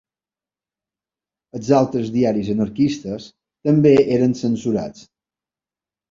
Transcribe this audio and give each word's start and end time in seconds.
Els 1.57 1.67
altres 1.79 2.07
diaris 2.15 2.49
anarquistes 2.53 3.27
també 3.69 3.91
eren 4.17 4.33
censurats 4.41 5.05